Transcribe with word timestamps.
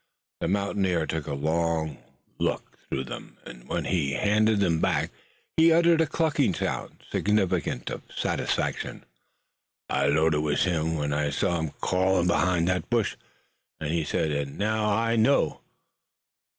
The 0.39 0.47
mountaineer 0.47 1.05
took 1.05 1.27
a 1.27 1.35
long 1.35 1.99
look 2.39 2.75
through 2.89 3.03
them, 3.03 3.37
and 3.45 3.67
when 3.67 3.85
he 3.85 4.13
handed 4.13 4.59
them 4.59 4.79
back 4.79 5.11
he 5.57 5.71
uttered 5.71 6.01
a 6.01 6.07
clucking 6.07 6.55
sound, 6.55 7.03
significant 7.11 7.91
of 7.91 8.01
satisfaction. 8.09 9.05
"I 9.91 10.07
'lowed 10.07 10.33
it 10.33 10.39
was 10.39 10.63
him, 10.63 10.95
when 10.95 11.13
I 11.13 11.29
saw 11.29 11.59
him 11.59 11.73
crawlin' 11.81 12.25
behind 12.25 12.67
that 12.67 12.89
bush," 12.89 13.15
he 13.79 14.03
said, 14.03 14.31
"an' 14.31 14.57
now 14.57 14.89
I 14.91 15.15
know." 15.17 15.61